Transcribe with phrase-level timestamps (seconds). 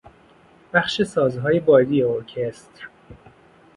[0.73, 2.87] بخش سازهای بادی ارکستر